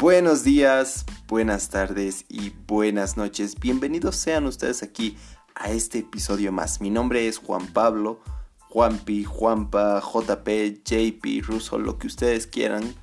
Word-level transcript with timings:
Buenos 0.00 0.44
días, 0.44 1.04
buenas 1.28 1.68
tardes 1.68 2.24
y 2.26 2.54
buenas 2.66 3.18
noches. 3.18 3.60
Bienvenidos 3.60 4.16
sean 4.16 4.46
ustedes 4.46 4.82
aquí 4.82 5.18
a 5.54 5.72
este 5.72 5.98
episodio 5.98 6.52
más. 6.52 6.80
Mi 6.80 6.88
nombre 6.88 7.28
es 7.28 7.36
Juan 7.36 7.66
Pablo, 7.66 8.18
Juanpi, 8.70 9.24
Juanpa, 9.24 10.00
JP, 10.00 10.80
JP, 10.82 11.42
Russo, 11.46 11.78
lo 11.78 11.98
que 11.98 12.06
ustedes 12.06 12.46
quieran. 12.46 12.94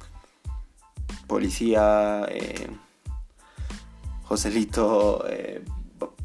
Policía, 1.27 2.25
eh, 2.29 2.67
Joselito, 4.23 5.23
eh, 5.29 5.63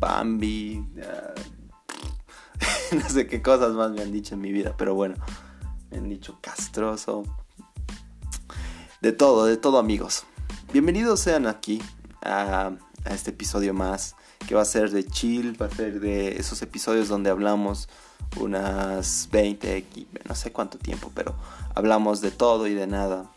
Bambi, 0.00 0.82
no 2.93 3.09
sé 3.11 3.27
qué 3.27 3.43
cosas 3.43 3.75
más 3.75 3.91
me 3.91 4.00
han 4.00 4.11
dicho 4.11 4.36
en 4.36 4.41
mi 4.41 4.53
vida, 4.53 4.75
pero 4.79 4.95
bueno, 4.95 5.17
me 5.91 5.99
han 5.99 6.09
dicho 6.09 6.39
castroso. 6.41 7.25
De 9.03 9.13
todo, 9.13 9.45
de 9.45 9.59
todo 9.59 9.79
amigos. 9.79 10.25
Bienvenidos 10.72 11.21
sean 11.21 11.46
aquí 11.46 11.82
a, 12.22 12.72
este 13.04 13.29
episodio 13.29 13.75
más 13.75 14.17
que 14.49 14.54
va 14.54 14.63
a 14.63 14.64
ser 14.64 14.90
de 14.90 15.04
chill, 15.04 15.61
va 15.61 15.67
a 15.67 15.71
ser 15.71 16.00
de 16.00 16.39
esos 16.39 16.63
episodios 16.63 17.08
donde 17.08 17.29
hablamos 17.29 17.90
unas 18.40 19.29
20, 19.30 19.85
no 20.27 20.35
sé 20.35 20.50
cuánto 20.50 20.79
tiempo, 20.79 21.13
pero 21.14 21.35
hablamos 21.75 22.22
de 22.22 22.30
todo 22.30 22.66
y 22.68 22.72
de 22.72 22.86
nada. 22.86 23.30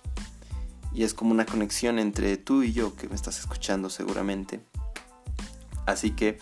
Y 0.94 1.04
es 1.04 1.14
como 1.14 1.32
una 1.32 1.46
conexión 1.46 2.00
entre 2.00 2.38
tú 2.38 2.64
y 2.64 2.72
yo 2.72 2.96
que 2.96 3.10
me 3.10 3.16
estás 3.16 3.38
escuchando 3.38 3.90
seguramente. 3.90 4.62
Así 5.86 6.12
que 6.12 6.40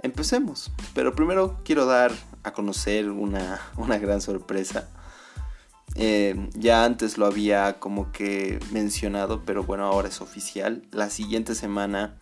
empecemos. 0.00 0.70
Pero 0.94 1.16
primero 1.16 1.58
quiero 1.64 1.86
dar 1.86 2.12
a 2.44 2.52
conocer 2.52 3.10
una, 3.10 3.60
una 3.76 3.98
gran 3.98 4.20
sorpresa 4.20 4.88
eh, 5.96 6.48
ya 6.54 6.84
antes 6.84 7.18
lo 7.18 7.26
había 7.26 7.78
como 7.78 8.10
que 8.10 8.58
mencionado, 8.72 9.44
pero 9.44 9.62
bueno, 9.62 9.84
ahora 9.84 10.08
es 10.08 10.20
oficial. 10.20 10.82
La 10.90 11.08
siguiente 11.08 11.54
semana 11.54 12.18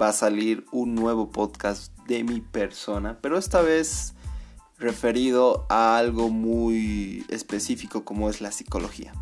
va 0.00 0.08
a 0.08 0.12
salir 0.12 0.66
un 0.72 0.94
nuevo 0.94 1.30
podcast 1.30 1.96
de 2.06 2.22
mi 2.22 2.40
persona, 2.40 3.18
pero 3.20 3.38
esta 3.38 3.62
vez 3.62 4.14
referido 4.78 5.66
a 5.70 5.96
algo 5.96 6.28
muy 6.28 7.24
específico 7.28 8.04
como 8.04 8.28
es 8.28 8.40
la 8.40 8.52
psicología. 8.52 9.12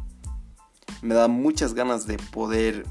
Me 1.02 1.14
da 1.14 1.28
muchas 1.28 1.74
ganas 1.74 2.06
de 2.06 2.18
poder 2.18 2.84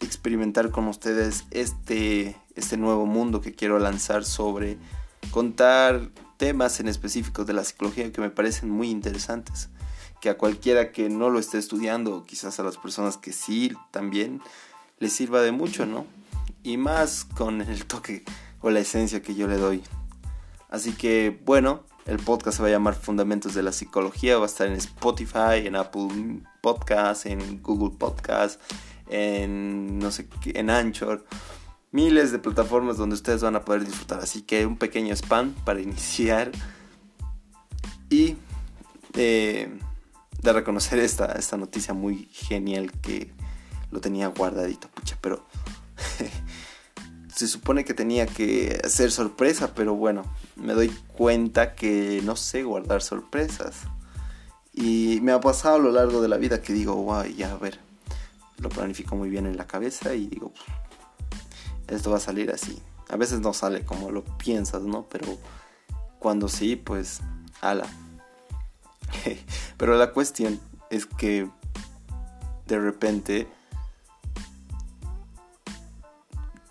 experimentar 0.00 0.70
con 0.70 0.86
ustedes 0.86 1.44
este, 1.50 2.36
este 2.54 2.76
nuevo 2.76 3.04
mundo 3.06 3.40
que 3.40 3.54
quiero 3.54 3.80
lanzar 3.80 4.24
sobre 4.24 4.78
contar 5.32 6.10
temas 6.36 6.78
en 6.78 6.86
específico 6.86 7.44
de 7.44 7.52
la 7.52 7.64
psicología 7.64 8.12
que 8.12 8.20
me 8.20 8.30
parecen 8.30 8.70
muy 8.70 8.90
interesantes 8.90 9.70
que 10.20 10.30
a 10.30 10.38
cualquiera 10.38 10.92
que 10.92 11.08
no 11.08 11.30
lo 11.30 11.38
esté 11.38 11.58
estudiando, 11.58 12.24
quizás 12.24 12.58
a 12.60 12.62
las 12.62 12.76
personas 12.76 13.16
que 13.16 13.32
sí 13.32 13.72
también, 13.90 14.40
les 14.98 15.12
sirva 15.12 15.40
de 15.42 15.52
mucho, 15.52 15.86
¿no? 15.86 16.06
Y 16.62 16.76
más 16.76 17.24
con 17.24 17.60
el 17.60 17.84
toque 17.86 18.24
o 18.60 18.70
la 18.70 18.80
esencia 18.80 19.22
que 19.22 19.34
yo 19.34 19.46
le 19.46 19.56
doy. 19.56 19.82
Así 20.68 20.92
que, 20.92 21.40
bueno, 21.44 21.84
el 22.04 22.18
podcast 22.18 22.56
se 22.56 22.62
va 22.62 22.68
a 22.68 22.72
llamar 22.72 22.94
Fundamentos 22.94 23.54
de 23.54 23.62
la 23.62 23.72
Psicología, 23.72 24.38
va 24.38 24.44
a 24.44 24.46
estar 24.46 24.66
en 24.66 24.74
Spotify, 24.74 25.66
en 25.66 25.76
Apple 25.76 26.40
Podcasts, 26.60 27.26
en 27.26 27.62
Google 27.62 27.96
Podcasts, 27.98 28.58
en 29.08 29.98
no 29.98 30.10
sé 30.10 30.28
qué, 30.40 30.52
en 30.54 30.70
Anchor. 30.70 31.24
Miles 31.90 32.32
de 32.32 32.38
plataformas 32.38 32.98
donde 32.98 33.14
ustedes 33.14 33.42
van 33.42 33.56
a 33.56 33.64
poder 33.64 33.84
disfrutar. 33.84 34.20
Así 34.20 34.42
que 34.42 34.66
un 34.66 34.76
pequeño 34.76 35.14
spam 35.14 35.54
para 35.64 35.80
iniciar. 35.80 36.50
Y 38.10 38.36
eh, 39.14 39.78
de 40.42 40.52
reconocer 40.52 40.98
esta, 40.98 41.32
esta 41.32 41.56
noticia 41.56 41.94
muy 41.94 42.28
genial 42.32 42.92
que 43.00 43.32
lo 43.90 44.00
tenía 44.00 44.28
guardadito, 44.28 44.88
pucha, 44.88 45.16
pero 45.20 45.44
se 47.34 47.48
supone 47.48 47.84
que 47.84 47.94
tenía 47.94 48.26
que 48.26 48.80
ser 48.88 49.10
sorpresa, 49.10 49.74
pero 49.74 49.94
bueno, 49.94 50.24
me 50.56 50.74
doy 50.74 50.88
cuenta 51.16 51.74
que 51.74 52.20
no 52.24 52.36
sé 52.36 52.62
guardar 52.62 53.02
sorpresas. 53.02 53.82
Y 54.72 55.20
me 55.22 55.32
ha 55.32 55.40
pasado 55.40 55.76
a 55.76 55.78
lo 55.78 55.90
largo 55.90 56.20
de 56.20 56.28
la 56.28 56.36
vida 56.36 56.62
que 56.62 56.72
digo, 56.72 56.94
wow, 56.94 57.24
ya 57.24 57.52
a 57.52 57.56
ver, 57.56 57.80
lo 58.58 58.68
planifico 58.68 59.16
muy 59.16 59.28
bien 59.28 59.46
en 59.46 59.56
la 59.56 59.66
cabeza 59.66 60.14
y 60.14 60.26
digo, 60.26 60.52
esto 61.88 62.10
va 62.10 62.18
a 62.18 62.20
salir 62.20 62.50
así. 62.50 62.80
A 63.08 63.16
veces 63.16 63.40
no 63.40 63.52
sale 63.52 63.84
como 63.84 64.10
lo 64.10 64.24
piensas, 64.24 64.82
¿no? 64.82 65.06
Pero 65.08 65.38
cuando 66.18 66.48
sí, 66.48 66.76
pues, 66.76 67.20
ala, 67.60 67.86
Pero 69.76 69.96
la 69.96 70.12
cuestión 70.12 70.60
es 70.90 71.06
que 71.06 71.48
de 72.66 72.78
repente 72.78 73.48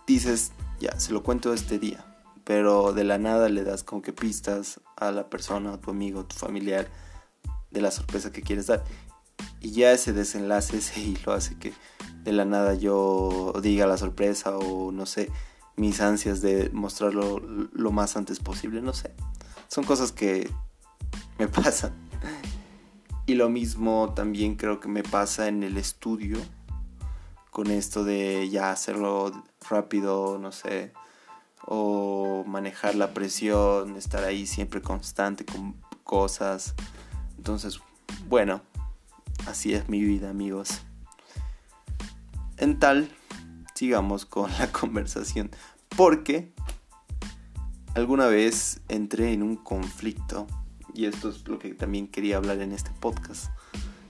dices, 0.05 0.51
ya, 0.79 0.99
se 0.99 1.11
lo 1.11 1.23
cuento 1.23 1.53
este 1.53 1.79
día, 1.79 2.05
pero 2.43 2.93
de 2.93 3.03
la 3.03 3.17
nada 3.17 3.49
le 3.49 3.63
das 3.63 3.83
como 3.83 4.01
que 4.01 4.13
pistas 4.13 4.79
a 4.95 5.11
la 5.11 5.29
persona, 5.29 5.73
a 5.73 5.81
tu 5.81 5.91
amigo, 5.91 6.21
a 6.21 6.27
tu 6.27 6.35
familiar, 6.35 6.87
de 7.71 7.81
la 7.81 7.91
sorpresa 7.91 8.31
que 8.31 8.41
quieres 8.41 8.67
dar. 8.67 8.83
Y 9.59 9.71
ya 9.71 9.91
ese 9.91 10.13
desenlace, 10.13 10.77
ese 10.77 11.01
hilo 11.01 11.33
hace 11.33 11.55
que 11.55 11.73
de 12.23 12.31
la 12.31 12.45
nada 12.45 12.73
yo 12.73 13.53
diga 13.61 13.85
la 13.85 13.97
sorpresa 13.97 14.57
o 14.57 14.91
no 14.91 15.05
sé, 15.05 15.29
mis 15.75 16.01
ansias 16.01 16.41
de 16.41 16.69
mostrarlo 16.71 17.39
lo 17.39 17.91
más 17.91 18.17
antes 18.17 18.39
posible, 18.39 18.81
no 18.81 18.93
sé. 18.93 19.13
Son 19.67 19.83
cosas 19.83 20.11
que 20.11 20.49
me 21.37 21.47
pasan. 21.49 22.06
Y 23.27 23.35
lo 23.35 23.49
mismo 23.49 24.13
también 24.15 24.55
creo 24.55 24.79
que 24.79 24.87
me 24.87 25.03
pasa 25.03 25.49
en 25.49 25.61
el 25.61 25.75
estudio, 25.75 26.37
con 27.51 27.69
esto 27.69 28.05
de 28.05 28.47
ya 28.49 28.71
hacerlo 28.71 29.43
rápido, 29.69 30.39
no 30.39 30.53
sé, 30.53 30.93
o 31.65 32.45
manejar 32.47 32.95
la 32.95 33.13
presión, 33.13 33.97
estar 33.97 34.23
ahí 34.23 34.47
siempre 34.47 34.81
constante 34.81 35.43
con 35.43 35.75
cosas. 36.05 36.73
Entonces, 37.35 37.81
bueno, 38.29 38.61
así 39.45 39.73
es 39.73 39.89
mi 39.89 40.01
vida, 40.01 40.29
amigos. 40.29 40.83
En 42.55 42.79
tal, 42.79 43.11
sigamos 43.75 44.25
con 44.25 44.49
la 44.57 44.71
conversación, 44.71 45.51
porque 45.97 46.53
alguna 47.93 48.27
vez 48.27 48.79
entré 48.87 49.33
en 49.33 49.43
un 49.43 49.57
conflicto 49.57 50.47
y 50.97 51.05
esto 51.05 51.29
es 51.29 51.47
lo 51.47 51.59
que 51.59 51.75
también 51.75 52.07
quería 52.07 52.37
hablar 52.37 52.59
en 52.59 52.71
este 52.71 52.89
podcast. 52.99 53.51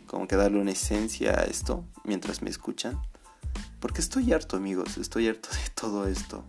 Como 0.05 0.25
que 0.25 0.37
darle 0.37 0.61
una 0.61 0.71
esencia 0.71 1.37
a 1.37 1.43
esto 1.43 1.85
mientras 2.05 2.41
me 2.41 2.49
escuchan. 2.49 2.97
Porque 3.81 3.99
estoy 3.99 4.31
harto, 4.31 4.55
amigos. 4.55 4.97
Estoy 4.97 5.27
harto 5.27 5.49
de 5.49 5.69
todo 5.75 6.07
esto. 6.07 6.45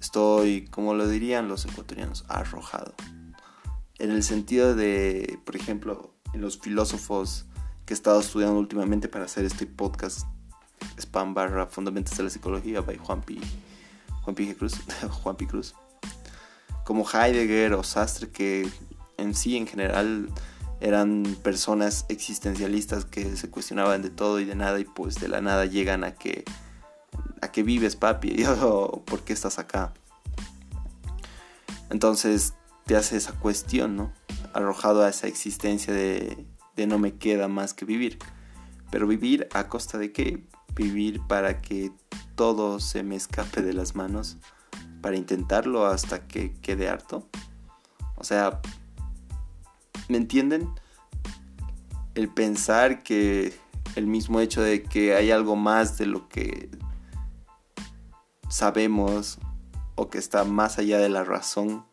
Estoy, 0.00 0.64
como 0.66 0.94
lo 0.94 1.06
dirían 1.06 1.46
los 1.46 1.64
ecuatorianos, 1.64 2.24
arrojado. 2.26 2.92
En 3.98 4.10
el 4.10 4.24
sentido 4.24 4.74
de, 4.74 5.38
por 5.44 5.54
ejemplo, 5.54 6.12
en 6.34 6.40
los 6.40 6.58
filósofos 6.58 7.46
que 7.86 7.94
he 7.94 7.96
estado 7.96 8.18
estudiando 8.18 8.58
últimamente 8.58 9.08
para 9.08 9.26
hacer 9.26 9.44
este 9.44 9.66
podcast. 9.66 10.26
Spam 10.98 11.34
barra 11.34 11.66
Fundamentos 11.66 12.16
de 12.16 12.24
la 12.24 12.30
Psicología 12.30 12.80
by 12.80 12.98
Juanpi, 12.98 13.40
Juanpi 14.22 14.54
Cruz. 14.54 14.74
Juanpi 15.22 15.46
Cruz. 15.46 15.76
Como 16.84 17.08
Heidegger 17.08 17.74
o 17.74 17.84
Sastre 17.84 18.30
que 18.30 18.68
en 19.18 19.34
sí, 19.34 19.56
en 19.56 19.66
general, 19.66 20.30
eran 20.80 21.24
personas 21.42 22.06
existencialistas 22.08 23.04
que 23.04 23.36
se 23.36 23.50
cuestionaban 23.50 24.02
de 24.02 24.10
todo 24.10 24.40
y 24.40 24.44
de 24.44 24.54
nada 24.54 24.80
y 24.80 24.84
pues 24.84 25.16
de 25.16 25.28
la 25.28 25.40
nada 25.40 25.66
llegan 25.66 26.04
a 26.04 26.14
que 26.14 26.44
a 27.40 27.52
que 27.52 27.62
vives 27.62 27.96
papi 27.96 28.44
o 28.62 29.02
por 29.04 29.24
qué 29.24 29.32
estás 29.32 29.58
acá 29.58 29.92
entonces 31.90 32.54
te 32.86 32.96
hace 32.96 33.16
esa 33.16 33.32
cuestión 33.32 33.96
no 33.96 34.12
arrojado 34.52 35.04
a 35.04 35.08
esa 35.08 35.26
existencia 35.26 35.92
de, 35.92 36.46
de 36.76 36.86
no 36.86 36.98
me 36.98 37.16
queda 37.16 37.48
más 37.48 37.74
que 37.74 37.84
vivir. 37.84 38.18
Pero 38.90 39.06
vivir 39.06 39.48
a 39.52 39.68
costa 39.68 39.98
de 39.98 40.12
qué 40.12 40.44
vivir 40.74 41.20
para 41.26 41.60
que 41.60 41.92
todo 42.34 42.80
se 42.80 43.02
me 43.02 43.16
escape 43.16 43.62
de 43.62 43.72
las 43.72 43.94
manos 43.94 44.38
para 45.02 45.16
intentarlo 45.16 45.86
hasta 45.86 46.26
que 46.26 46.54
quede 46.54 46.88
harto. 46.88 47.28
O 48.16 48.24
sea 48.24 48.60
¿Me 50.08 50.16
entienden? 50.16 50.68
El 52.14 52.28
pensar 52.28 53.02
que 53.02 53.54
el 53.94 54.06
mismo 54.06 54.40
hecho 54.40 54.62
de 54.62 54.82
que 54.82 55.14
hay 55.14 55.30
algo 55.30 55.54
más 55.54 55.98
de 55.98 56.06
lo 56.06 56.28
que 56.28 56.70
sabemos 58.48 59.38
o 59.94 60.08
que 60.08 60.18
está 60.18 60.44
más 60.44 60.78
allá 60.78 60.98
de 60.98 61.08
la 61.08 61.24
razón 61.24 61.84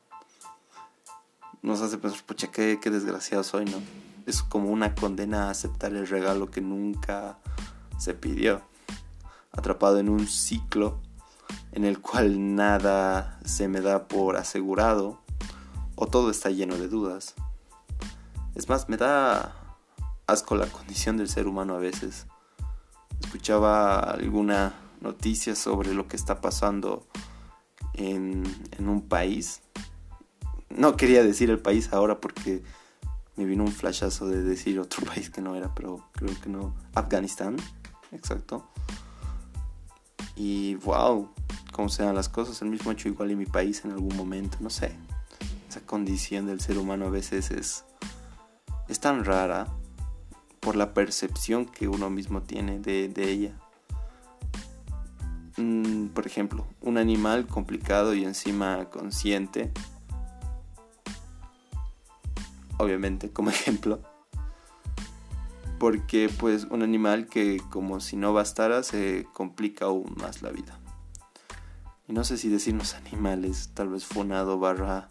nos 1.62 1.82
hace 1.82 1.98
pensar, 1.98 2.24
pucha, 2.26 2.52
qué, 2.52 2.80
qué 2.82 2.92
desgraciado 2.92 3.44
soy, 3.44 3.66
¿no? 3.66 3.80
Es 4.28 4.44
como 4.44 4.70
una 4.70 4.94
condena 4.94 5.48
a 5.48 5.50
aceptar 5.50 5.94
el 5.94 6.08
regalo 6.08 6.52
que 6.52 6.62
nunca 6.62 7.40
se 7.98 8.14
pidió. 8.14 8.62
Atrapado 9.52 9.98
en 9.98 10.10
un 10.10 10.28
ciclo 10.28 11.00
en 11.72 11.84
el 11.84 12.00
cual 12.00 12.56
nada 12.56 13.40
se 13.46 13.68
me 13.68 13.82
da 13.82 14.08
por 14.08 14.38
asegurado 14.38 15.20
o 15.96 16.08
todo 16.08 16.30
está 16.30 16.50
lleno 16.50 16.78
de 16.78 16.88
dudas. 16.88 17.36
Es 18.56 18.70
más, 18.70 18.90
me 18.90 18.98
da 18.98 19.54
asco 20.28 20.56
la 20.56 20.68
condición 20.68 21.18
del 21.18 21.30
ser 21.30 21.48
humano 21.48 21.76
a 21.76 21.80
veces. 21.80 22.26
escuchaba 23.22 24.00
alguna 24.00 24.74
noticia 25.02 25.56
sobre 25.56 25.94
lo 25.94 26.08
que 26.08 26.16
está 26.16 26.42
pasando 26.42 27.06
en, 27.94 28.44
en 28.72 28.90
un 28.90 29.02
país. 29.02 29.62
No 30.70 30.98
quería 30.98 31.24
decir 31.24 31.50
el 31.50 31.60
país 31.60 31.94
ahora 31.94 32.20
porque 32.20 32.64
me 33.36 33.46
vino 33.46 33.64
un 33.64 33.72
flashazo 33.72 34.28
de 34.28 34.42
decir 34.42 34.80
otro 34.80 35.06
país 35.14 35.30
que 35.30 35.42
no 35.42 35.56
era, 35.56 35.74
pero 35.76 36.10
creo 36.14 36.32
que 36.42 36.50
no. 36.50 36.74
Afganistán, 36.94 37.58
exacto. 38.12 38.70
Y 40.36 40.76
wow, 40.76 41.30
cómo 41.72 41.90
se 41.90 42.04
dan 42.04 42.16
las 42.16 42.30
cosas. 42.30 42.62
El 42.62 42.70
mismo 42.70 42.92
hecho 42.92 43.10
igual 43.10 43.32
en 43.32 43.38
mi 43.38 43.46
país 43.46 43.84
en 43.86 43.92
algún 43.92 44.16
momento, 44.16 44.58
no 44.62 44.70
sé. 44.70 44.96
Esa 45.70 45.82
condición 45.82 46.46
del 46.46 46.62
ser 46.62 46.78
humano 46.78 47.06
a 47.06 47.10
veces 47.10 47.52
es, 47.52 47.86
es 48.88 49.00
tan 49.00 49.26
rara 49.26 49.68
por 50.60 50.76
la 50.76 50.94
percepción 50.94 51.66
que 51.66 51.88
uno 51.88 52.10
mismo 52.10 52.42
tiene 52.42 52.80
de, 52.80 53.12
ella. 53.18 53.56
Mm, 55.58 56.08
por 56.08 56.26
ejemplo, 56.26 56.66
un 56.82 56.98
animal 56.98 57.48
complicado 57.48 58.14
y 58.14 58.24
encima 58.26 58.90
consciente 58.90 59.72
obviamente, 62.78 63.32
como 63.32 63.50
ejemplo. 63.52 64.02
Porque 65.80 66.30
pues 66.40 66.66
un 66.66 66.84
animal 66.84 67.28
que 67.28 67.62
como 67.70 68.00
si 68.00 68.16
no 68.16 68.34
bastara 68.34 68.84
se 68.84 69.28
complica 69.34 69.86
aún 69.86 70.16
más 70.18 70.42
la 70.42 70.52
vida. 70.52 70.80
Y 72.08 72.14
no 72.14 72.24
sé 72.24 72.38
si 72.38 72.50
decirnos 72.50 72.94
animales, 73.06 73.72
tal 73.74 73.90
vez 73.90 74.06
funado 74.06 74.60
barra 74.60 75.10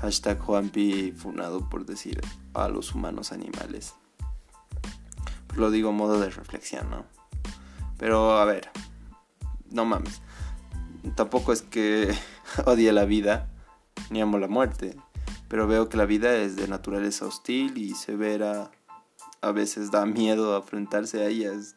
hashtag 0.00 0.38
Juanpi 0.38 1.12
funado 1.12 1.68
por 1.68 1.86
decir 1.86 2.20
a 2.54 2.68
los 2.68 2.94
humanos 2.94 3.32
animales. 3.32 3.94
lo 5.54 5.70
digo 5.70 5.92
modo 5.92 6.20
de 6.20 6.30
reflexión, 6.30 6.90
¿no? 6.90 7.06
Pero 7.98 8.38
a 8.38 8.44
ver, 8.44 8.70
no 9.70 9.84
mames. 9.84 10.20
Tampoco 11.14 11.52
es 11.52 11.62
que 11.62 12.14
odie 12.66 12.92
la 12.92 13.04
vida 13.04 13.48
ni 14.10 14.20
amo 14.20 14.38
la 14.38 14.48
muerte 14.48 14.96
pero 15.48 15.66
veo 15.66 15.88
que 15.88 15.96
la 15.96 16.06
vida 16.06 16.36
es 16.36 16.56
de 16.56 16.68
naturaleza 16.68 17.26
hostil 17.26 17.78
y 17.78 17.94
severa. 17.94 18.70
A 19.42 19.52
veces 19.52 19.90
da 19.90 20.06
miedo 20.06 20.56
enfrentarse 20.56 21.22
a 21.22 21.28
ellas. 21.28 21.76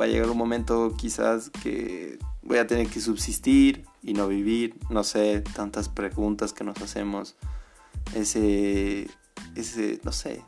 Va 0.00 0.04
a 0.04 0.08
llegar 0.08 0.30
un 0.30 0.36
momento 0.36 0.94
quizás 0.96 1.50
que 1.50 2.18
voy 2.42 2.58
a 2.58 2.66
tener 2.66 2.88
que 2.88 3.00
subsistir 3.00 3.84
y 4.02 4.14
no 4.14 4.28
vivir. 4.28 4.76
No 4.90 5.04
sé, 5.04 5.40
tantas 5.40 5.88
preguntas 5.88 6.52
que 6.52 6.64
nos 6.64 6.80
hacemos. 6.80 7.36
Ese, 8.14 9.08
ese, 9.54 10.00
no 10.04 10.12
sé, 10.12 10.42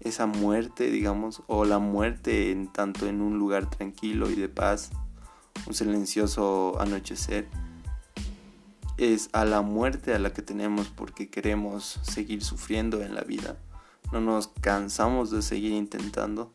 esa 0.00 0.26
muerte, 0.26 0.90
digamos, 0.90 1.42
o 1.46 1.64
la 1.64 1.78
muerte 1.78 2.50
en 2.52 2.72
tanto 2.72 3.06
en 3.06 3.20
un 3.20 3.38
lugar 3.38 3.68
tranquilo 3.70 4.30
y 4.30 4.34
de 4.34 4.48
paz, 4.48 4.90
un 5.66 5.74
silencioso 5.74 6.80
anochecer 6.80 7.48
es 8.98 9.28
a 9.32 9.44
la 9.44 9.60
muerte 9.60 10.14
a 10.14 10.18
la 10.18 10.32
que 10.32 10.42
tenemos 10.42 10.88
porque 10.88 11.28
queremos 11.28 12.00
seguir 12.02 12.42
sufriendo 12.42 13.02
en 13.02 13.14
la 13.14 13.22
vida. 13.22 13.56
No 14.12 14.20
nos 14.20 14.48
cansamos 14.48 15.30
de 15.30 15.42
seguir 15.42 15.72
intentando. 15.72 16.54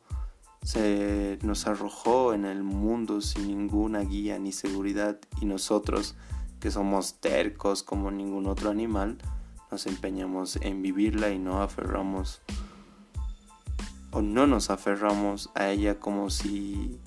Se 0.64 1.40
nos 1.42 1.68
arrojó 1.68 2.34
en 2.34 2.46
el 2.46 2.64
mundo 2.64 3.22
sin 3.22 3.48
ninguna 3.48 4.02
guía 4.02 4.38
ni 4.40 4.52
seguridad 4.52 5.20
y 5.42 5.46
nosotros, 5.46 6.16
que 6.60 6.72
somos 6.72 7.16
tercos 7.16 7.84
como 7.84 8.12
ningún 8.12 8.46
otro 8.48 8.70
animal, 8.70 9.18
nos 9.72 9.88
empeñamos 9.88 10.58
en 10.58 10.82
vivirla 10.82 11.30
y 11.30 11.40
no 11.40 11.62
aferramos 11.62 12.42
o 14.12 14.22
no 14.22 14.46
nos 14.46 14.70
aferramos 14.70 15.50
a 15.56 15.70
ella 15.70 16.00
como 16.00 16.30
si 16.30 17.00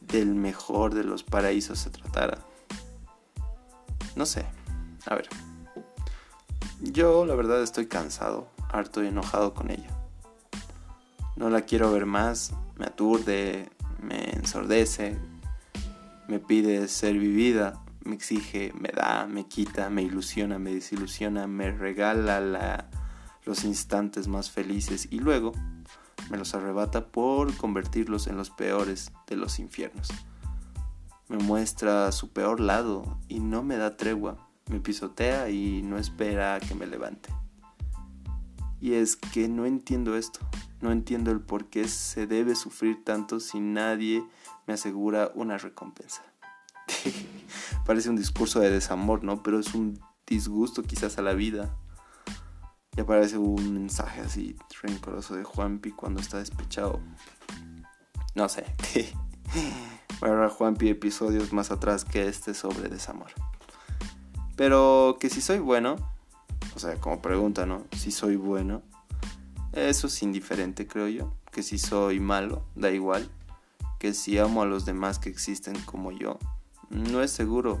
del 0.00 0.34
mejor 0.34 0.94
de 0.94 1.04
los 1.04 1.22
paraísos 1.22 1.78
se 1.78 1.90
tratara. 1.90 2.38
No 4.16 4.26
sé, 4.26 4.44
a 5.06 5.14
ver. 5.14 5.28
Yo 6.80 7.24
la 7.24 7.34
verdad 7.34 7.62
estoy 7.62 7.86
cansado, 7.86 8.48
harto 8.70 9.02
y 9.02 9.06
enojado 9.06 9.54
con 9.54 9.70
ella. 9.70 9.99
No 11.40 11.50
la 11.50 11.62
quiero 11.62 11.90
ver 11.90 12.06
más, 12.06 12.52
me 12.78 12.86
aturde, 12.86 13.68
me 14.00 14.30
ensordece, 14.30 15.18
me 16.28 16.38
pide 16.38 16.86
ser 16.86 17.18
vivida, 17.18 17.82
me 18.04 18.14
exige, 18.14 18.72
me 18.78 18.90
da, 18.90 19.26
me 19.26 19.48
quita, 19.48 19.90
me 19.90 20.02
ilusiona, 20.02 20.60
me 20.60 20.72
desilusiona, 20.72 21.48
me 21.48 21.72
regala 21.72 22.88
los 23.44 23.64
instantes 23.64 24.28
más 24.28 24.52
felices 24.52 25.08
y 25.10 25.18
luego 25.18 25.50
me 26.30 26.38
los 26.38 26.54
arrebata 26.54 27.08
por 27.08 27.56
convertirlos 27.56 28.28
en 28.28 28.36
los 28.36 28.50
peores 28.50 29.10
de 29.26 29.34
los 29.34 29.58
infiernos. 29.58 30.10
Me 31.28 31.38
muestra 31.38 32.12
su 32.12 32.32
peor 32.32 32.60
lado 32.60 33.18
y 33.26 33.40
no 33.40 33.64
me 33.64 33.76
da 33.76 33.96
tregua 33.96 34.50
me 34.70 34.80
pisotea 34.80 35.50
y 35.50 35.82
no 35.82 35.98
espera 35.98 36.60
que 36.60 36.74
me 36.74 36.86
levante. 36.86 37.30
Y 38.80 38.94
es 38.94 39.16
que 39.16 39.48
no 39.48 39.66
entiendo 39.66 40.16
esto, 40.16 40.40
no 40.80 40.92
entiendo 40.92 41.30
el 41.30 41.40
por 41.40 41.66
qué 41.66 41.88
se 41.88 42.26
debe 42.26 42.54
sufrir 42.54 43.04
tanto 43.04 43.40
si 43.40 43.60
nadie 43.60 44.24
me 44.66 44.74
asegura 44.74 45.30
una 45.34 45.58
recompensa. 45.58 46.22
Parece 47.86 48.10
un 48.10 48.16
discurso 48.16 48.60
de 48.60 48.70
desamor, 48.70 49.24
¿no? 49.24 49.42
Pero 49.42 49.58
es 49.58 49.74
un 49.74 50.00
disgusto 50.26 50.82
quizás 50.82 51.18
a 51.18 51.22
la 51.22 51.34
vida. 51.34 51.76
Y 52.96 53.00
aparece 53.00 53.38
un 53.38 53.74
mensaje 53.74 54.20
así 54.20 54.56
rencoroso 54.82 55.36
de 55.36 55.44
Juanpi 55.44 55.92
cuando 55.92 56.20
está 56.20 56.38
despechado. 56.38 57.00
No 58.34 58.48
sé. 58.48 58.64
Bueno, 60.20 60.48
Juanpi 60.50 60.90
episodios 60.90 61.54
más 61.54 61.70
atrás 61.70 62.04
que 62.04 62.28
este 62.28 62.52
sobre 62.52 62.90
desamor. 62.90 63.30
Pero 64.54 65.16
que 65.18 65.30
si 65.30 65.40
soy 65.40 65.60
bueno, 65.60 65.96
o 66.74 66.78
sea, 66.78 66.96
como 66.96 67.22
pregunta, 67.22 67.64
¿no? 67.64 67.86
Si 67.96 68.10
soy 68.10 68.36
bueno, 68.36 68.82
eso 69.72 70.06
es 70.06 70.22
indiferente, 70.22 70.86
creo 70.86 71.08
yo. 71.08 71.34
Que 71.50 71.62
si 71.62 71.78
soy 71.78 72.20
malo, 72.20 72.64
da 72.74 72.90
igual. 72.90 73.30
Que 73.98 74.14
si 74.14 74.38
amo 74.38 74.62
a 74.62 74.66
los 74.66 74.84
demás 74.84 75.18
que 75.18 75.28
existen 75.28 75.78
como 75.84 76.12
yo, 76.12 76.38
no 76.88 77.22
es 77.22 77.30
seguro 77.30 77.80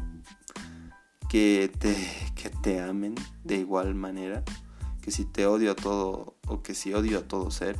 que 1.28 1.72
te, 1.78 1.96
que 2.34 2.50
te 2.50 2.80
amen 2.80 3.14
de 3.44 3.56
igual 3.56 3.94
manera. 3.94 4.44
Que 5.00 5.10
si 5.10 5.24
te 5.24 5.46
odio 5.46 5.72
a 5.72 5.76
todo, 5.76 6.36
o 6.46 6.62
que 6.62 6.74
si 6.74 6.92
odio 6.92 7.20
a 7.20 7.22
todo 7.22 7.50
ser, 7.50 7.76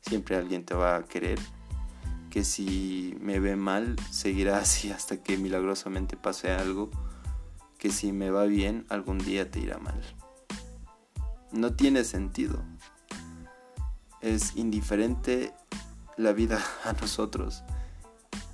siempre 0.00 0.36
alguien 0.36 0.64
te 0.64 0.74
va 0.74 0.96
a 0.96 1.04
querer. 1.04 1.38
Que 2.30 2.44
si 2.44 3.16
me 3.20 3.40
ve 3.40 3.56
mal, 3.56 3.96
seguirá 4.10 4.58
así 4.58 4.90
hasta 4.90 5.22
que 5.22 5.38
milagrosamente 5.38 6.16
pase 6.16 6.50
algo 6.50 6.90
que 7.78 7.90
si 7.90 8.12
me 8.12 8.30
va 8.30 8.44
bien, 8.44 8.84
algún 8.88 9.18
día 9.18 9.50
te 9.50 9.60
irá 9.60 9.78
mal. 9.78 10.02
No 11.52 11.74
tiene 11.74 12.04
sentido. 12.04 12.62
Es 14.20 14.56
indiferente 14.56 15.52
la 16.16 16.32
vida 16.32 16.60
a 16.84 16.92
nosotros. 16.94 17.62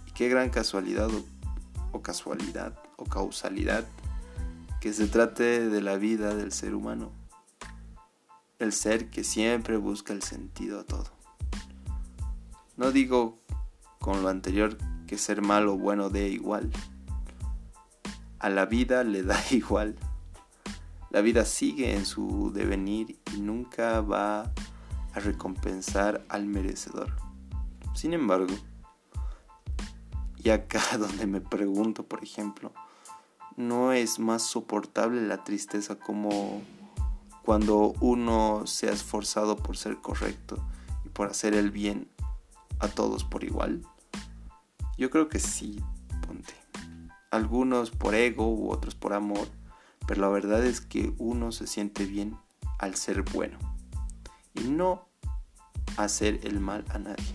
Y 0.07 0.13
qué 0.13 0.29
gran 0.29 0.51
casualidad 0.51 1.09
o, 1.93 2.03
casualidad 2.03 2.79
o 2.97 3.05
causalidad 3.05 3.85
que 4.81 4.93
se 4.93 5.07
trate 5.07 5.69
de 5.69 5.81
la 5.81 5.97
vida 5.97 6.35
del 6.35 6.53
ser 6.53 6.75
humano. 6.75 7.13
El 8.59 8.73
ser 8.73 9.11
que 9.11 9.25
siempre 9.25 9.77
busca 9.77 10.13
el 10.13 10.23
sentido 10.23 10.81
a 10.81 10.85
todo. 10.85 11.11
No 12.77 12.93
digo 12.93 13.41
con 13.99 14.23
lo 14.23 14.29
anterior 14.29 14.77
que 15.07 15.19
ser 15.19 15.43
malo 15.43 15.75
o 15.75 15.79
bueno 15.79 16.11
dé 16.11 16.29
igual 16.29 16.71
a 18.45 18.51
la 18.51 18.67
vida 18.67 19.05
le 19.05 19.23
da 19.23 19.43
igual. 19.53 19.97
La 21.09 21.23
vida 21.23 21.47
sigue 21.47 21.95
en 21.95 22.05
su 22.05 22.53
devenir 22.53 23.19
y 23.35 23.41
nunca 23.41 24.03
va 24.03 24.53
recompensar 25.21 26.25
al 26.29 26.47
merecedor. 26.47 27.15
Sin 27.95 28.13
embargo, 28.13 28.55
y 30.37 30.51
acá 30.51 30.83
donde 30.99 31.27
me 31.27 31.41
pregunto, 31.41 32.05
por 32.05 32.23
ejemplo, 32.23 32.73
¿no 33.57 33.93
es 33.93 34.19
más 34.19 34.43
soportable 34.43 35.23
la 35.23 35.45
tristeza 35.45 35.97
como 35.97 36.63
cuando 37.45 37.95
uno 38.01 38.67
se 38.67 38.89
ha 38.89 38.93
esforzado 38.93 39.57
por 39.57 39.77
ser 39.77 39.99
correcto 39.99 40.57
y 41.05 41.09
por 41.09 41.29
hacer 41.29 41.55
el 41.55 41.71
bien 41.71 42.09
a 42.79 42.89
todos 42.89 43.25
por 43.25 43.45
igual? 43.45 43.83
Yo 44.99 45.11
creo 45.11 45.29
que 45.29 45.41
sí, 45.41 45.83
ponte 46.27 46.55
algunos 47.31 47.91
por 47.91 48.15
ego 48.15 48.49
u 48.49 48.71
otros 48.71 48.95
por 48.95 49.13
amor, 49.13 49.49
pero 50.07 50.21
la 50.21 50.29
verdad 50.29 50.65
es 50.65 50.81
que 50.81 51.13
uno 51.19 51.51
se 51.51 51.67
siente 51.67 52.07
bien 52.07 52.37
al 52.79 52.95
ser 52.95 53.23
bueno 53.23 53.59
y 54.55 54.65
no 54.65 55.09
hacer 55.97 56.41
el 56.45 56.61
mal 56.61 56.85
a 56.89 56.99
nadie. 56.99 57.35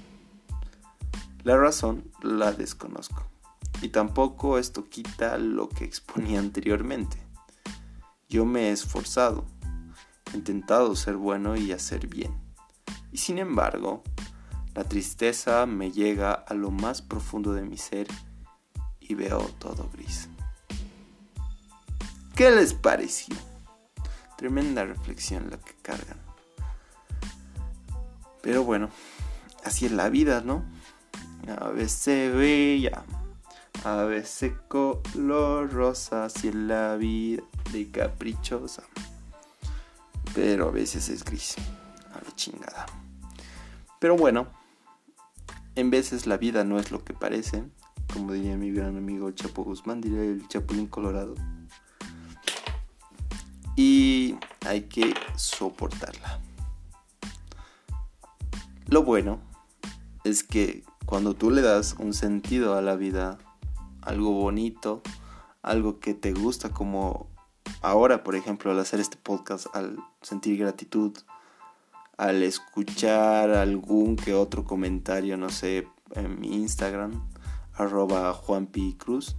La 1.44 1.58
razón 1.58 2.12
la 2.22 2.52
desconozco 2.52 3.26
y 3.82 3.90
tampoco 3.90 4.58
esto 4.58 4.90
quita 4.90 5.38
lo 5.38 5.70
que 5.70 5.86
exponía 5.86 6.40
anteriormente. 6.40 7.18
Yo 8.28 8.46
me 8.46 8.70
he 8.70 8.72
esforzado, 8.72 9.46
he 10.34 10.38
intentado 10.38 10.96
ser 10.96 11.16
bueno 11.16 11.56
y 11.56 11.72
hacer 11.72 12.08
bien. 12.08 12.38
Y 13.12 13.18
sin 13.18 13.40
embargo, 13.40 14.04
La 14.76 14.84
tristeza 14.84 15.66
me 15.66 15.92
llega 15.92 16.32
a 16.32 16.54
lo 16.54 16.72
más 16.72 17.02
profundo 17.02 17.54
de 17.54 17.64
mi 17.64 17.78
ser 17.78 18.08
y 19.00 19.14
veo 19.14 19.40
todo 19.60 19.90
gris. 19.92 20.30
¿Qué 22.36 22.52
les 22.52 22.74
pareció? 22.74 23.36
Tremenda 24.38 24.86
reflexión 24.86 25.50
la 25.50 25.58
que 25.58 25.74
cargan. 25.82 26.18
Pero 28.42 28.64
bueno, 28.64 28.90
así 29.64 29.86
es 29.86 29.92
la 29.92 30.10
vida, 30.10 30.42
¿no? 30.42 30.64
A 31.60 31.70
veces 31.70 32.34
bella, 32.36 33.04
a 33.84 34.04
veces 34.04 34.54
color 34.68 35.72
rosa, 35.72 36.26
así 36.26 36.50
es 36.50 36.56
la 36.56 36.96
vida 36.96 37.44
de 37.72 37.90
caprichosa. 37.90 38.84
Pero 40.36 40.68
a 40.68 40.72
veces 40.72 41.10
es 41.10 41.24
gris, 41.24 41.56
a 42.14 42.24
la 42.24 42.36
chingada. 42.36 42.86
Pero 44.00 44.16
bueno, 44.16 44.48
en 45.76 45.90
veces 45.90 46.28
la 46.28 46.38
vida 46.38 46.64
no 46.64 46.80
es 46.80 46.92
lo 46.92 47.04
que 47.04 47.14
parece, 47.14 47.64
como 48.14 48.34
diría 48.34 48.56
mi 48.58 48.72
gran 48.72 48.98
amigo 48.98 49.32
Chapo 49.32 49.64
Guzmán, 49.64 50.02
diría 50.02 50.22
el 50.22 50.48
Chapulín 50.48 50.88
Colorado 50.88 51.36
y 53.80 54.36
hay 54.68 54.82
que 54.82 55.14
soportarla. 55.38 56.42
Lo 58.90 59.04
bueno 59.04 59.40
es 60.24 60.44
que 60.44 60.84
cuando 61.06 61.36
tú 61.36 61.52
le 61.52 61.62
das 61.62 61.96
un 62.00 62.14
sentido 62.14 62.76
a 62.76 62.82
la 62.82 62.96
vida, 62.96 63.38
algo 64.02 64.32
bonito, 64.32 65.02
algo 65.62 66.00
que 66.00 66.14
te 66.14 66.34
gusta, 66.34 66.70
como 66.70 67.28
ahora, 67.82 68.24
por 68.24 68.36
ejemplo, 68.36 68.72
al 68.72 68.80
hacer 68.80 69.00
este 69.00 69.18
podcast, 69.18 69.68
al 69.76 69.98
sentir 70.22 70.58
gratitud, 70.58 71.16
al 72.18 72.42
escuchar 72.42 73.52
algún 73.52 74.16
que 74.16 74.34
otro 74.34 74.66
comentario, 74.66 75.38
no 75.38 75.50
sé, 75.50 75.88
en 76.16 76.40
mi 76.40 76.56
Instagram, 76.56 77.28
arroba 77.76 78.42
Cruz. 78.98 79.36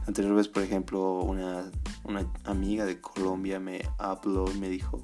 La 0.00 0.08
anterior 0.08 0.34
vez, 0.34 0.48
por 0.48 0.62
ejemplo, 0.62 1.20
una 1.20 1.70
una 2.04 2.26
amiga 2.44 2.84
de 2.84 3.00
Colombia 3.00 3.58
me 3.58 3.82
habló 3.98 4.50
y 4.54 4.58
me 4.58 4.68
dijo 4.68 5.02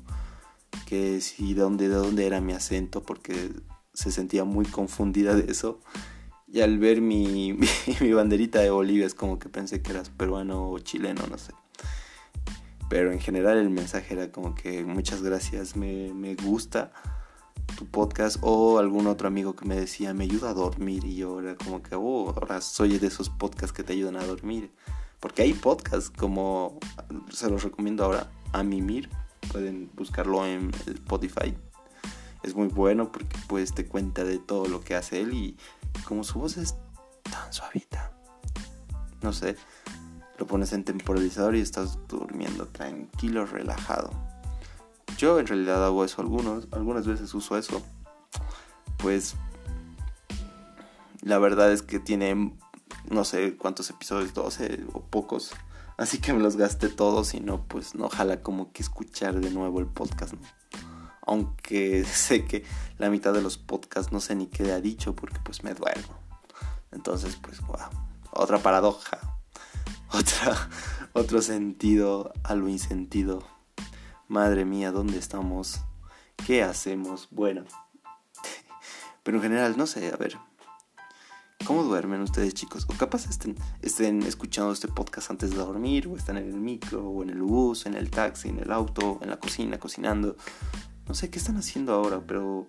que 0.91 1.21
si 1.21 1.55
de 1.55 1.63
dónde, 1.63 1.89
de 1.89 1.95
dónde 1.95 2.27
era 2.27 2.41
mi 2.41 2.53
acento 2.53 3.01
porque 3.05 3.53
se 3.95 4.11
sentía 4.11 4.43
muy 4.43 4.67
confundida 4.67 5.37
de 5.37 5.53
eso. 5.53 5.79
Y 6.49 6.63
al 6.63 6.81
ver 6.81 7.01
mi, 7.01 7.57
mi, 8.01 8.13
banderita 8.13 8.59
de 8.59 8.71
Bolivia 8.71 9.07
es 9.07 9.15
como 9.15 9.39
que 9.39 9.49
pensé 9.49 9.83
que 9.83 9.93
eras 9.93 10.11
peruano 10.11 10.69
o 10.69 10.81
chileno, 10.81 11.23
no 11.31 11.39
sé. 11.39 11.53
Pero 12.89 13.13
en 13.13 13.21
general 13.21 13.59
el 13.59 13.71
mensaje 13.71 14.15
era 14.15 14.33
como 14.33 14.57
que 14.57 14.85
muchas 14.85 15.23
gracias, 15.23 15.77
me, 15.77 16.13
me 16.13 16.35
gusta 16.35 16.91
tu 17.79 17.87
podcast 17.87 18.39
o 18.41 18.81
algún 18.81 19.07
otro 19.07 19.29
amigo 19.29 19.55
que 19.55 19.65
me 19.65 19.77
decía 19.77 20.13
me 20.13 20.25
ayuda 20.25 20.51
a 20.51 20.55
dormir 20.55 21.05
y 21.05 21.15
yo 21.15 21.39
era 21.39 21.55
como 21.55 21.85
que 21.85 21.95
oh, 21.95 22.31
ahora 22.31 22.61
soy 22.61 22.99
de 22.99 23.07
esos 23.07 23.31
podcasts 23.31 23.73
que 23.73 23.85
te 23.85 23.93
ayudan 23.93 24.17
a 24.17 24.25
dormir 24.25 24.73
porque 25.21 25.43
hay 25.43 25.53
podcasts 25.53 26.11
como, 26.11 26.81
se 27.31 27.49
los 27.51 27.63
recomiendo 27.63 28.05
ahora, 28.05 28.31
a 28.53 28.63
Mimir. 28.63 29.11
Pueden 29.53 29.91
buscarlo 29.95 30.47
en 30.47 30.71
Spotify. 30.87 31.57
Es 32.43 32.55
muy 32.55 32.69
bueno 32.69 33.13
porque 33.13 33.37
pues 33.49 33.75
te 33.75 33.87
cuenta 33.87 34.25
de 34.25 34.39
todo 34.39 34.67
lo 34.67 34.81
que 34.81 34.95
hace 34.95 35.21
él 35.21 35.35
y 35.35 35.57
como 36.05 36.25
su 36.25 36.39
voz 36.39 36.57
es 36.57 36.75
tan 37.23 37.53
suavita. 37.53 38.13
No 39.23 39.33
sé, 39.33 39.57
lo 40.39 40.47
pones 40.47 40.73
en 40.73 40.85
temporalizador 40.85 41.55
y 41.57 41.61
estás 41.61 41.99
durmiendo 42.09 42.67
tranquilo, 42.67 43.45
relajado. 43.45 44.11
Yo 45.19 45.39
en 45.39 45.47
realidad 45.47 45.85
hago 45.85 46.05
eso 46.05 46.23
algunos, 46.23 46.69
algunas 46.73 47.07
veces 47.07 47.35
uso 47.35 47.59
eso. 47.59 47.83
Pues 48.97 49.35
la 51.21 51.39
verdad 51.39 51.71
es 51.73 51.83
que 51.83 51.99
tiene 51.99 52.55
no 53.11 53.25
sé 53.25 53.57
cuántos 53.57 53.91
episodios, 53.91 54.33
12 54.35 54.85
o 54.93 55.03
pocos. 55.03 55.53
Así 56.01 56.17
que 56.17 56.33
me 56.33 56.41
los 56.41 56.57
gasté 56.57 56.89
todos 56.89 57.35
y 57.35 57.41
no, 57.41 57.63
pues 57.69 57.95
no 57.95 58.09
jala 58.09 58.41
como 58.41 58.73
que 58.73 58.83
escuchar 58.83 59.39
de 59.39 59.51
nuevo 59.51 59.81
el 59.81 59.87
podcast. 59.87 60.33
Aunque 61.21 62.05
sé 62.11 62.47
que 62.47 62.65
la 62.97 63.11
mitad 63.11 63.35
de 63.35 63.43
los 63.43 63.59
podcasts 63.59 64.11
no 64.11 64.19
sé 64.19 64.35
ni 64.35 64.47
qué 64.47 64.73
ha 64.73 64.81
dicho 64.81 65.15
porque 65.15 65.39
pues 65.45 65.63
me 65.63 65.75
duermo. 65.75 66.15
Entonces, 66.91 67.37
pues, 67.37 67.61
wow. 67.67 67.91
Otra 68.33 68.61
paradoja. 68.61 69.19
Otra, 70.13 70.71
otro 71.13 71.43
sentido 71.43 72.33
a 72.45 72.55
lo 72.55 72.69
insentido. 72.69 73.47
Madre 74.27 74.65
mía, 74.65 74.93
¿dónde 74.93 75.19
estamos? 75.19 75.83
¿Qué 76.47 76.63
hacemos? 76.63 77.29
Bueno. 77.31 77.65
Pero 79.23 79.37
en 79.37 79.43
general, 79.43 79.77
no 79.77 79.87
sé, 79.87 80.11
a 80.11 80.17
ver, 80.17 80.39
¿Cómo 81.67 81.85
duermen 81.85 82.23
ustedes 82.23 82.55
chicos? 82.55 82.87
O 82.89 82.95
capaz 82.95 83.29
estén, 83.29 83.55
estén 83.83 84.23
escuchando 84.23 84.73
este 84.73 84.89
podcast 84.89 85.31
antes 85.31 85.51
de 85.51 85.57
dormir, 85.57 86.09
o 86.09 86.17
están 86.17 86.39
en 86.39 86.49
el 86.49 86.57
micro, 86.57 87.07
o 87.07 87.23
en 87.23 87.31
el 87.31 87.43
bus, 87.43 87.87
en 87.87 87.95
el 87.95 88.11
taxi, 88.11 88.49
en 88.49 88.59
el 88.61 88.73
auto, 88.73 89.19
en 89.23 89.29
la 89.29 89.39
cocina, 89.39 89.79
cocinando. 89.79 90.37
No 91.07 91.15
sé 91.15 91.31
qué 91.31 91.39
están 91.39 91.59
haciendo 91.59 91.93
ahora, 91.93 92.21
pero 92.27 92.67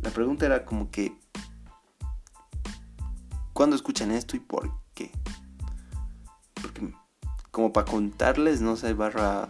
la 0.00 0.10
pregunta 0.10 0.46
era 0.46 0.64
como 0.64 0.90
que... 0.90 1.18
¿Cuándo 3.52 3.74
escuchan 3.74 4.12
esto 4.12 4.36
y 4.36 4.40
por 4.40 4.70
qué? 4.94 5.10
Porque 6.54 6.94
como 7.50 7.72
para 7.72 7.90
contarles, 7.90 8.60
no 8.60 8.76
sé, 8.76 8.94
barra... 8.94 9.48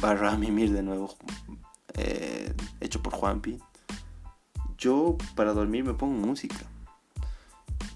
Barra 0.00 0.36
mimir 0.36 0.72
de 0.72 0.82
nuevo. 0.82 1.16
Eh, 1.94 2.54
hecho 2.80 3.02
por 3.02 3.14
Juanpi. 3.14 3.58
Yo 4.78 5.16
para 5.34 5.52
dormir 5.52 5.84
me 5.84 5.94
pongo 5.94 6.26
música 6.26 6.66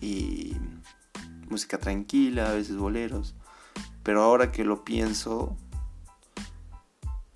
y 0.00 0.56
música 1.48 1.78
tranquila, 1.78 2.50
a 2.50 2.54
veces 2.54 2.76
boleros. 2.76 3.34
Pero 4.02 4.22
ahora 4.22 4.52
que 4.52 4.64
lo 4.64 4.84
pienso, 4.84 5.56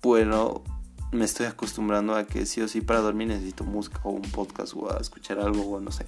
bueno, 0.01 0.63
me 1.11 1.25
estoy 1.25 1.47
acostumbrando 1.47 2.15
a 2.15 2.25
que 2.25 2.45
sí 2.45 2.61
o 2.61 2.67
sí 2.67 2.81
para 2.81 2.99
dormir 2.99 3.27
necesito 3.27 3.63
música 3.63 3.99
o 4.03 4.11
un 4.11 4.21
podcast 4.21 4.73
o 4.75 4.91
a 4.91 4.97
escuchar 4.97 5.39
algo 5.39 5.63
o 5.63 5.79
no 5.79 5.91
sé. 5.91 6.05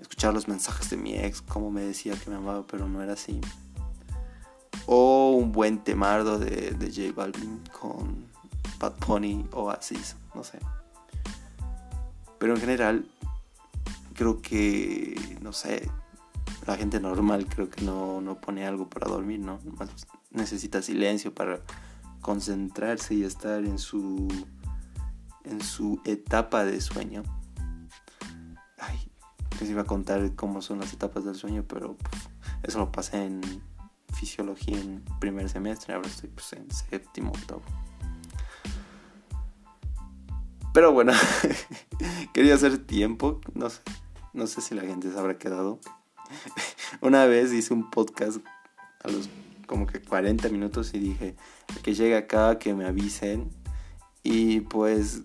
Escuchar 0.00 0.32
los 0.32 0.48
mensajes 0.48 0.90
de 0.90 0.96
mi 0.96 1.14
ex, 1.14 1.42
como 1.42 1.70
me 1.70 1.82
decía 1.82 2.14
que 2.14 2.30
me 2.30 2.36
amaba, 2.36 2.66
pero 2.66 2.88
no 2.88 3.02
era 3.02 3.14
así. 3.14 3.40
O 4.86 5.32
un 5.32 5.52
buen 5.52 5.78
temardo 5.78 6.38
de, 6.38 6.70
de 6.70 6.86
J 6.86 7.12
Balvin 7.14 7.62
con 7.78 8.26
Bad 8.78 8.94
Pony 8.94 9.46
o 9.52 9.64
Oasis, 9.64 10.16
no 10.34 10.44
sé. 10.44 10.58
Pero 12.38 12.54
en 12.54 12.60
general, 12.60 13.10
creo 14.16 14.40
que, 14.40 15.38
no 15.40 15.52
sé, 15.52 15.88
la 16.66 16.76
gente 16.76 16.98
normal 17.00 17.46
creo 17.46 17.70
que 17.70 17.82
no, 17.82 18.20
no 18.20 18.40
pone 18.40 18.66
algo 18.66 18.88
para 18.88 19.08
dormir, 19.08 19.40
¿no? 19.40 19.58
necesita 20.30 20.82
silencio 20.82 21.34
para 21.34 21.60
concentrarse 22.20 23.14
y 23.14 23.22
estar 23.22 23.64
en 23.64 23.78
su, 23.78 24.28
en 25.44 25.62
su 25.62 26.00
etapa 26.04 26.64
de 26.64 26.80
sueño. 26.80 27.22
Ay, 28.78 29.10
les 29.60 29.70
iba 29.70 29.82
a 29.82 29.86
contar 29.86 30.34
cómo 30.34 30.60
son 30.60 30.80
las 30.80 30.92
etapas 30.92 31.24
del 31.24 31.36
sueño, 31.36 31.64
pero 31.66 31.96
eso 32.62 32.78
lo 32.78 32.90
pasé 32.90 33.24
en 33.24 33.40
fisiología 34.12 34.78
en 34.78 35.04
primer 35.20 35.48
semestre, 35.48 35.94
ahora 35.94 36.08
estoy 36.08 36.30
pues, 36.30 36.52
en 36.54 36.70
séptimo, 36.70 37.30
octavo. 37.30 37.62
Pero 40.72 40.92
bueno, 40.92 41.12
quería 42.34 42.54
hacer 42.54 42.78
tiempo, 42.84 43.40
no 43.54 43.70
sé, 43.70 43.80
no 44.36 44.46
sé 44.46 44.60
si 44.60 44.74
la 44.74 44.82
gente 44.82 45.10
se 45.10 45.18
habrá 45.18 45.38
quedado. 45.38 45.80
Una 47.00 47.24
vez 47.24 47.52
hice 47.52 47.72
un 47.74 47.90
podcast 47.90 48.38
a 49.02 49.08
los 49.08 49.28
como 49.66 49.86
que 49.86 50.00
40 50.00 50.48
minutos 50.50 50.94
y 50.94 51.00
dije 51.00 51.34
que 51.82 51.94
llegue 51.94 52.16
acá, 52.16 52.58
que 52.58 52.74
me 52.74 52.84
avisen. 52.84 53.50
Y 54.22 54.60
pues, 54.60 55.22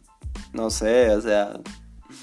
no 0.54 0.70
sé, 0.70 1.12
o 1.12 1.22
sea, 1.22 1.60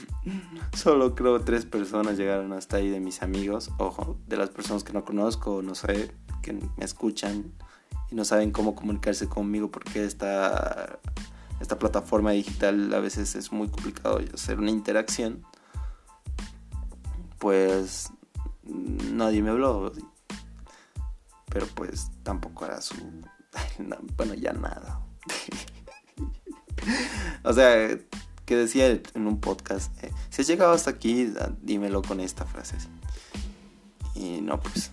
solo 0.77 1.15
creo 1.15 1.41
tres 1.43 1.65
personas 1.65 2.17
llegaron 2.17 2.53
hasta 2.53 2.79
ahí 2.79 2.89
de 2.89 3.01
mis 3.01 3.23
amigos. 3.23 3.71
Ojo, 3.79 4.19
de 4.27 4.37
las 4.37 4.51
personas 4.51 4.83
que 4.83 4.93
no 4.93 5.05
conozco, 5.05 5.63
no 5.63 5.75
sé, 5.75 6.11
que 6.43 6.55
me 6.55 6.85
escuchan 6.85 7.53
y 8.11 8.15
no 8.15 8.25
saben 8.25 8.51
cómo 8.51 8.75
comunicarse 8.75 9.29
conmigo 9.29 9.71
porque 9.71 10.05
esta, 10.05 10.99
esta 11.61 11.79
plataforma 11.79 12.31
digital 12.33 12.93
a 12.95 13.01
veces 13.01 13.35
es 13.35 13.53
muy 13.53 13.69
complicado 13.69 14.21
hacer 14.33 14.59
una 14.59 14.71
interacción 14.71 15.45
pues 17.39 18.11
nadie 18.65 19.43
me 19.43 19.51
habló. 19.51 19.93
Pero 21.51 21.67
pues 21.75 22.11
tampoco 22.23 22.67
era 22.67 22.81
su... 22.81 22.95
bueno, 24.17 24.35
ya 24.35 24.53
nada. 24.53 25.01
o 27.43 27.53
sea, 27.53 27.99
que 28.45 28.57
decía 28.57 28.89
en 28.89 29.27
un 29.27 29.41
podcast, 29.41 29.93
eh, 30.03 30.11
si 30.31 30.43
has 30.43 30.49
llegado 30.49 30.73
hasta 30.73 30.91
aquí, 30.91 31.33
dímelo 31.63 32.03
con 32.03 32.21
esta 32.21 32.45
frase. 32.45 32.77
Y 34.15 34.41
no, 34.41 34.61
pues 34.61 34.91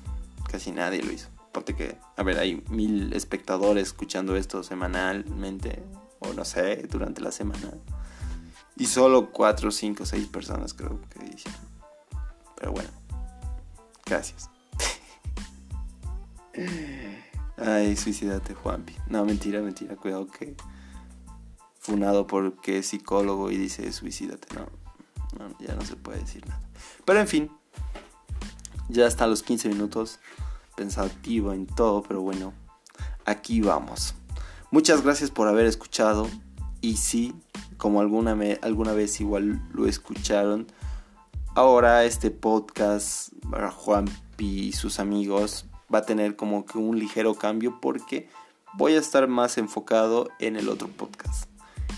casi 0.52 0.72
nadie 0.72 1.02
lo 1.02 1.12
hizo. 1.12 1.30
Porque 1.52 1.74
que, 1.76 1.98
a 2.18 2.24
ver, 2.24 2.38
hay 2.38 2.64
mil 2.70 3.14
espectadores 3.14 3.88
escuchando 3.88 4.36
esto 4.36 4.62
semanalmente, 4.62 5.82
o 6.20 6.34
no 6.34 6.44
sé, 6.44 6.86
durante 6.90 7.22
la 7.22 7.32
semana. 7.32 7.72
Y 8.78 8.88
solo 8.88 9.32
4, 9.32 9.72
5, 9.72 10.06
6 10.06 10.28
personas 10.28 10.74
creo 10.74 11.00
que 11.10 11.24
hicieron. 11.26 11.65
Pero 12.66 12.74
bueno. 12.74 12.90
Gracias. 14.08 14.50
Ay, 17.58 17.96
suicídate, 17.96 18.56
Juanpi. 18.56 18.96
No, 19.08 19.24
mentira, 19.24 19.62
mentira. 19.62 19.96
Cuidado 19.96 20.26
que. 20.26 20.56
Funado 21.78 22.26
porque 22.26 22.80
es 22.80 22.88
psicólogo 22.88 23.52
y 23.52 23.58
dice 23.58 23.94
suicídate. 23.94 24.48
No, 24.56 24.66
no, 25.38 25.56
ya 25.60 25.76
no 25.76 25.84
se 25.84 25.96
puede 25.96 26.22
decir 26.22 26.44
nada. 26.48 26.60
Pero 27.06 27.20
en 27.20 27.28
fin. 27.28 27.52
Ya 28.90 29.06
hasta 29.06 29.28
los 29.28 29.44
15 29.44 29.70
minutos. 29.70 30.20
Pensativo 30.76 31.54
en 31.54 31.68
todo, 31.68 32.02
pero 32.02 32.22
bueno. 32.22 32.52
Aquí 33.26 33.62
vamos. 33.62 34.16
Muchas 34.72 35.04
gracias 35.04 35.30
por 35.30 35.48
haber 35.48 35.68
escuchado. 35.68 36.28
Y 36.82 36.98
sí, 36.98 37.36
como 37.78 38.02
alguna, 38.02 38.36
alguna 38.64 38.94
vez 38.94 39.22
igual 39.22 39.62
lo 39.72 39.86
escucharon, 39.86 40.66
ahora 41.56 42.04
este 42.04 42.32
podcast 42.32 43.30
para 43.50 43.72
Juan 43.72 44.06
y 44.38 44.74
sus 44.74 45.00
amigos 45.00 45.66
va 45.94 46.00
a 46.00 46.06
tener 46.06 46.36
como 46.36 46.66
que 46.66 46.78
un 46.78 47.00
ligero 47.00 47.34
cambio 47.34 47.80
porque 47.82 48.28
voy 48.74 48.96
a 48.96 49.00
estar 49.00 49.30
más 49.30 49.58
enfocado 49.58 50.28
en 50.40 50.58
el 50.58 50.68
otro 50.68 50.90
podcast. 50.90 51.50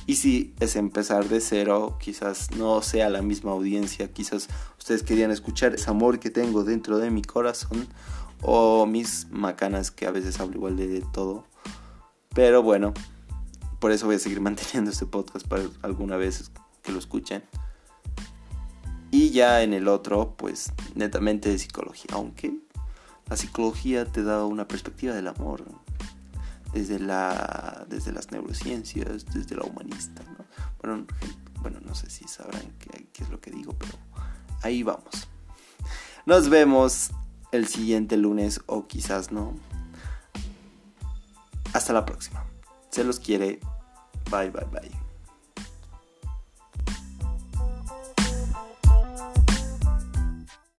Y 0.05 0.15
si 0.15 0.53
es 0.59 0.75
empezar 0.75 1.27
de 1.27 1.41
cero, 1.41 1.97
quizás 1.99 2.51
no 2.51 2.83
sea 2.83 3.09
la 3.09 3.23
misma 3.23 3.51
audiencia, 3.51 4.13
quizás 4.13 4.47
ustedes 4.77 5.01
querían 5.01 5.31
escuchar 5.31 5.73
ese 5.73 5.89
amor 5.89 6.19
que 6.19 6.29
tengo 6.29 6.63
dentro 6.63 6.99
de 6.99 7.09
mi 7.09 7.23
corazón 7.23 7.87
o 8.43 8.85
mis 8.85 9.27
macanas 9.31 9.89
que 9.89 10.05
a 10.05 10.11
veces 10.11 10.39
hablo 10.39 10.57
igual 10.57 10.77
de 10.77 11.03
todo. 11.11 11.45
Pero 12.35 12.61
bueno, 12.61 12.93
por 13.79 13.91
eso 13.91 14.05
voy 14.05 14.17
a 14.17 14.19
seguir 14.19 14.39
manteniendo 14.41 14.91
este 14.91 15.07
podcast 15.07 15.47
para 15.47 15.63
alguna 15.81 16.15
vez 16.15 16.51
que 16.83 16.91
lo 16.91 16.99
escuchen. 16.99 17.43
Y 19.11 19.31
ya 19.31 19.63
en 19.63 19.73
el 19.73 19.87
otro, 19.87 20.35
pues 20.37 20.73
netamente 20.95 21.49
de 21.49 21.59
psicología. 21.59 22.11
Aunque 22.13 22.53
la 23.29 23.37
psicología 23.37 24.05
te 24.05 24.23
da 24.23 24.45
una 24.45 24.67
perspectiva 24.67 25.13
del 25.13 25.27
amor. 25.27 25.63
Desde, 26.73 26.99
la, 26.99 27.85
desde 27.89 28.11
las 28.11 28.31
neurociencias, 28.31 29.25
desde 29.25 29.55
la 29.55 29.63
humanista. 29.63 30.21
Bueno, 30.81 31.07
bueno, 31.61 31.79
no 31.83 31.95
sé 31.95 32.09
si 32.09 32.27
sabrán 32.27 32.73
qué, 32.77 33.07
qué 33.13 33.23
es 33.23 33.29
lo 33.29 33.39
que 33.39 33.51
digo, 33.51 33.73
pero 33.79 33.93
ahí 34.61 34.83
vamos. 34.83 35.27
Nos 36.25 36.49
vemos 36.49 37.11
el 37.51 37.67
siguiente 37.67 38.17
lunes 38.17 38.61
o 38.65 38.85
quizás 38.85 39.31
no. 39.31 39.55
Hasta 41.73 41.93
la 41.93 42.05
próxima. 42.05 42.45
Se 42.89 43.03
los 43.03 43.19
quiere. 43.19 43.59
Bye, 44.29 44.49
bye, 44.49 44.65
bye. 44.65 45.06